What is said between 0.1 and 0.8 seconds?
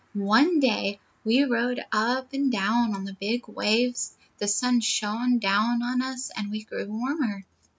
"One